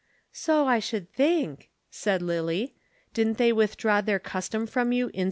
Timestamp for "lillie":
2.23-2.73